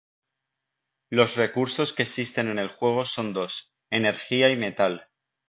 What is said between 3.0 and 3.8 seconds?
son dos: